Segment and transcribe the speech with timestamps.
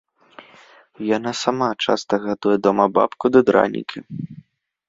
[1.17, 3.99] Яна сама часта гатуе дома бабку ды дранікі.